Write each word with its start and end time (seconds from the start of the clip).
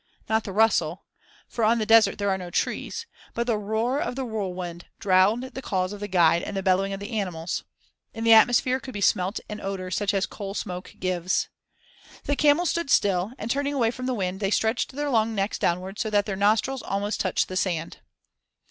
Not 0.27 0.45
the 0.45 0.51
rustle 0.51 1.05
for 1.47 1.63
on 1.63 1.77
the 1.77 1.85
desert 1.85 2.17
there 2.17 2.31
are 2.31 2.37
no 2.39 2.49
trees 2.49 3.05
but 3.35 3.45
the 3.45 3.55
roar 3.55 3.99
of 3.99 4.15
the 4.15 4.25
whirlwind 4.25 4.87
drowned 4.97 5.43
the 5.53 5.61
calls 5.61 5.93
of 5.93 5.99
the 5.99 6.07
guide 6.07 6.41
and 6.41 6.57
the 6.57 6.63
bellowing 6.63 6.91
of 6.91 6.99
the 6.99 7.11
animals. 7.19 7.63
In 8.11 8.23
the 8.23 8.33
atmosphere 8.33 8.79
could 8.79 8.95
be 8.95 8.99
smelt 9.01 9.39
an 9.47 9.61
odor 9.61 9.91
such 9.91 10.15
as 10.15 10.25
coal 10.25 10.55
smoke 10.55 10.95
gives. 10.97 11.49
The 12.23 12.35
camels 12.35 12.71
stood 12.71 12.89
still 12.89 13.33
and, 13.37 13.51
turning 13.51 13.75
away 13.75 13.91
from 13.91 14.07
the 14.07 14.15
wind, 14.15 14.39
they 14.39 14.49
stretched 14.49 14.91
their 14.93 15.11
long 15.11 15.35
necks 15.35 15.59
downward 15.59 15.99
so 15.99 16.09
that 16.09 16.25
their 16.25 16.35
nostrils 16.35 16.81
almost 16.81 17.19
touched 17.19 17.47
the 17.47 17.55
sand. 17.55 17.99